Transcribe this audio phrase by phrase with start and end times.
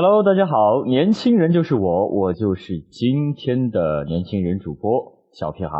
[0.00, 5.72] Hello，大家好，年轻人就是我，我就是今天的年轻人主播小屁孩。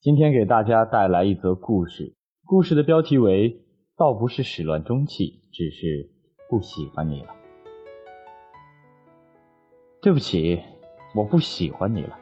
[0.00, 2.14] 今天给大家带来一则故事，
[2.46, 3.60] 故事的标题为
[3.98, 6.12] “倒不是始乱终弃，只是
[6.48, 7.34] 不喜欢你了”。
[10.00, 10.60] 对不起，
[11.16, 12.16] 我不喜欢你了。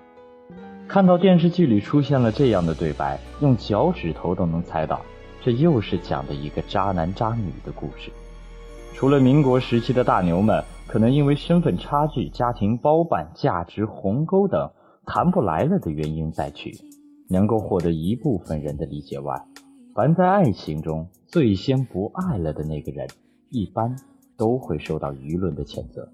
[0.88, 5.02] 看到电视剧里出现了这样的对白，用脚趾头都能猜到，
[5.42, 8.10] 这又是讲的一个渣男渣女的故事。
[8.94, 10.62] 除了民国时期的大牛们。
[10.88, 14.70] 可能因为身份差距、家庭包办、价值鸿沟等
[15.04, 16.72] 谈不来了的原因再娶，
[17.28, 19.38] 能够获得一部分人的理解外，
[19.94, 23.06] 凡在爱情中最先不爱了的那个人，
[23.50, 23.94] 一般
[24.38, 26.08] 都会受到舆论的谴责。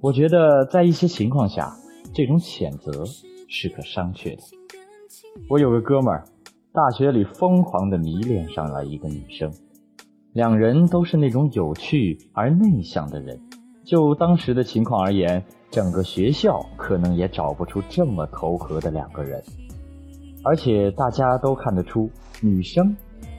[0.00, 1.76] 我觉得在一些情况下，
[2.14, 3.04] 这种谴责
[3.48, 4.42] 是可商榷的。
[5.48, 6.24] 我有个哥们儿，
[6.72, 9.52] 大学里疯狂的迷恋上了一个女生，
[10.36, 13.40] 两人都是那种有趣而内向的人。
[13.86, 19.42] 就当时的情况而言，整个学校可能也找不出这么投合的两个人，
[20.44, 22.10] 而且大家都看得出，
[22.42, 22.94] 女生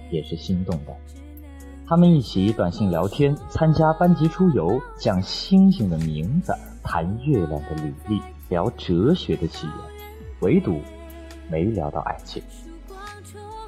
[0.09, 0.95] 也是心动的。
[1.85, 9.75] 他们一起短信聊天，参加班级出游，讲星星的名字，谈月亮的履历，聊哲学的起源，
[10.39, 10.79] 唯独
[11.51, 12.41] 没聊到爱情。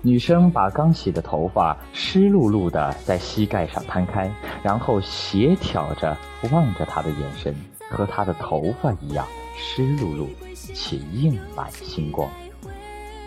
[0.02, 4.32] 女生把刚洗的头发湿漉漉的在膝盖上摊开，
[4.64, 6.16] 然后斜挑着
[6.52, 7.54] 望着他的眼神
[7.90, 9.28] 和他的头发一样
[9.58, 10.28] 湿漉漉
[10.74, 12.30] 且映满星光。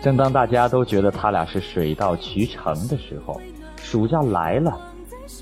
[0.01, 3.39] 正当大家都觉得他俩是水到渠成的时候，
[3.77, 4.75] 暑假来了，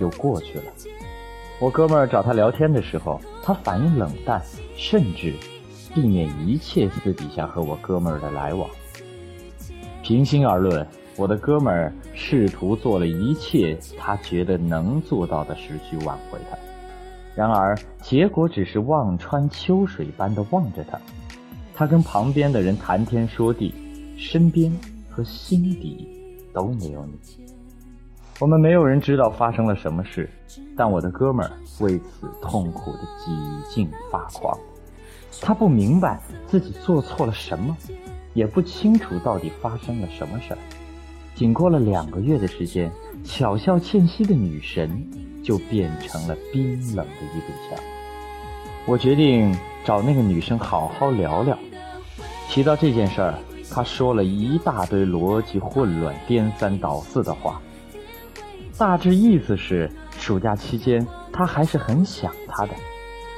[0.02, 0.66] 又过去了。
[1.59, 4.41] 我哥们儿找他聊天的时候，他反应冷淡，
[4.75, 5.34] 甚至
[5.96, 8.70] 避免一切私底下和我哥们儿的来往。
[10.03, 10.86] 平心而论。
[11.22, 16.58] 我的哥们儿试图做了一切他觉得能做到的事去挽回他，
[17.36, 21.00] 然而结果只是望穿秋水般的望着他。
[21.76, 23.72] 他跟旁边的人谈天说地，
[24.18, 24.76] 身边
[25.12, 26.08] 和心底
[26.52, 27.14] 都没有你。
[28.40, 30.28] 我们没有人知道发生了什么事，
[30.76, 31.52] 但我的哥们儿
[31.82, 33.32] 为此痛苦的几
[33.70, 34.58] 近发狂。
[35.40, 37.78] 他不明白自己做错了什么，
[38.34, 40.58] 也不清楚到底发生了什么事儿。
[41.41, 42.91] 仅过了两个月的时间，
[43.24, 45.03] 巧笑倩兮的女神
[45.44, 47.84] 就变成了冰冷的一堵墙。
[48.85, 49.52] 我决定
[49.84, 51.57] 找那个女生好好聊聊。
[52.47, 53.34] 提到这件事儿，
[53.72, 57.59] 她说了一大堆逻辑混乱、颠三倒四的话。
[58.78, 61.03] 大致意思是，暑假期间
[61.34, 62.75] 她还是很想他的，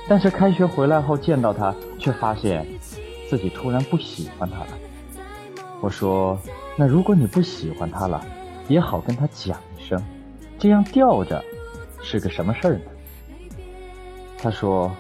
[0.09, 2.67] 但是开学回来后见到他，却发现
[3.29, 4.67] 自己突然不喜欢他了。
[5.79, 6.37] 我说。
[6.75, 8.25] 那如果你不喜欢他了，
[8.67, 10.01] 也好跟他讲一声，
[10.57, 11.43] 这样吊着
[12.01, 12.81] 是个什么事儿呢？
[14.37, 14.91] 他说：“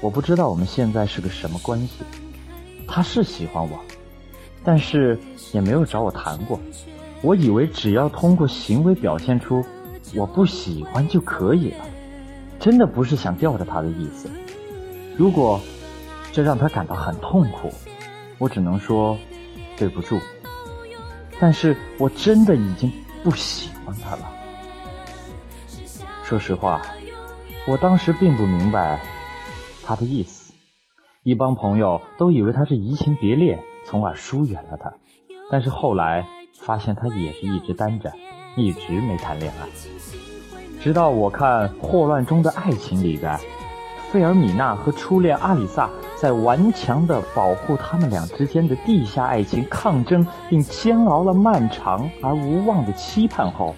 [0.00, 2.04] 我不知道我们现在是个什么关系。
[2.86, 3.78] 他是喜欢我，
[4.62, 5.18] 但是
[5.52, 6.60] 也没有找我谈过。
[7.22, 9.64] 我以为只要通过行为表现出
[10.14, 11.84] 我不喜欢就可以了，
[12.60, 14.30] 真的不是想吊着他的意思。
[15.16, 15.60] 如果
[16.30, 17.72] 这让他感到很痛苦，
[18.38, 19.18] 我只能说
[19.76, 20.20] 对不住。”
[21.40, 24.30] 但是我真的已经不喜欢他了。
[26.22, 26.80] 说实话，
[27.66, 29.00] 我当时并不明白
[29.84, 30.52] 他的意思。
[31.22, 34.92] 一帮朋友都以为他是移情别恋，从而疏远了他。
[35.50, 36.26] 但是后来
[36.60, 38.12] 发现他也是一直单着，
[38.56, 39.68] 一直没谈恋爱。
[40.80, 43.38] 直到我看《霍乱中的爱情》里的
[44.10, 45.90] 费尔米娜和初恋阿里萨。
[46.24, 53.74] 在顽强地保护他们俩之间的地下爱情抗争，并煎熬了漫长而无望的期盼后，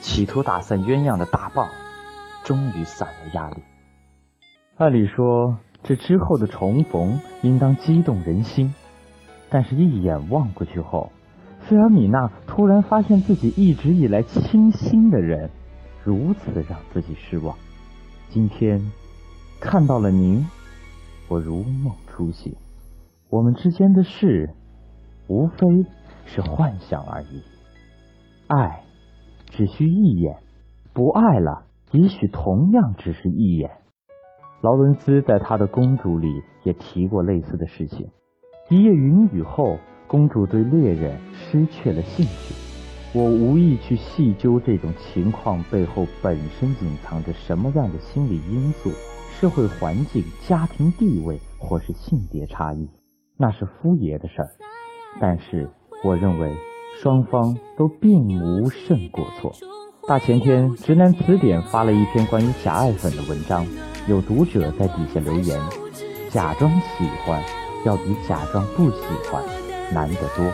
[0.00, 1.68] 企图打散鸳鸯的大棒，
[2.44, 3.56] 终于散了压力。
[4.76, 8.72] 按理说，这之后的重逢应当激动人心，
[9.50, 11.10] 但是一眼望过去后，
[11.62, 15.50] 菲尔米娜突然发现自己一直以来倾心的人，
[16.04, 17.56] 如此让自己失望。
[18.30, 18.80] 今天，
[19.58, 20.46] 看到了您。
[21.28, 22.56] 我如梦初醒，
[23.28, 24.54] 我们之间的事，
[25.28, 25.58] 无非
[26.24, 27.42] 是幻想而已。
[28.46, 28.82] 爱
[29.50, 30.38] 只需一眼，
[30.94, 33.70] 不爱了，也许同样只是一眼。
[34.62, 36.28] 劳伦斯在他的《公主》里
[36.64, 38.08] 也提过类似的事情。
[38.70, 42.54] 一夜云雨后，公主对猎人失去了兴趣。
[43.14, 48.90] 我无意去细究这种情况背后本身隐藏着什么样的心理因素、
[49.40, 52.88] 社会环境、家庭地位，或是性别差异，
[53.36, 54.50] 那是夫爷的事儿。
[55.20, 55.70] 但是，
[56.02, 56.52] 我认为
[57.00, 59.54] 双方都并无甚过错。
[60.08, 63.64] 大前天，直男词典发了一篇关于假爱粉的文章。
[64.08, 65.60] 有读者在底下留言
[66.32, 67.40] ：“假装喜欢
[67.84, 69.40] 要比假装不喜欢
[69.94, 70.50] 难得多。”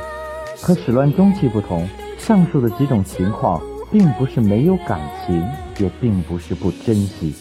[0.61, 1.89] 和始乱终弃不同，
[2.19, 5.43] 上述的几种情况并不是没有感情，
[5.79, 7.35] 也并不是不珍惜，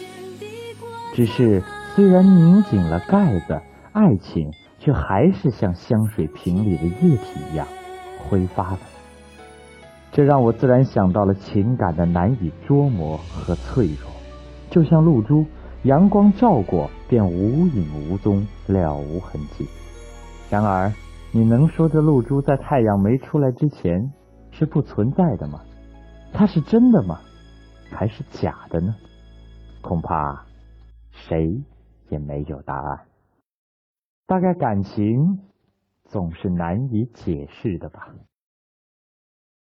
[1.13, 1.63] 只是
[1.95, 3.62] 虽然拧紧了盖子，
[3.92, 7.68] 爱情却还是像香水瓶里的液体一样
[8.27, 8.80] 挥发了。
[10.12, 14.12] 这让我自然想到了情感的难以捉摸和脆弱，
[14.69, 15.45] 就像露珠。
[15.83, 19.68] 阳光照过，便无影无踪，了无痕迹。
[20.50, 20.89] 然而，
[21.31, 24.10] 你能说这露珠在太阳没出来之前
[24.50, 25.60] 是不存在的吗？
[26.31, 27.19] 它是真的吗？
[27.92, 28.95] 还是假的呢？
[29.81, 30.45] 恐怕
[31.27, 31.61] 谁
[32.09, 33.07] 也没有答案。
[34.25, 35.39] 大概感情
[36.05, 38.15] 总是难以解释的吧。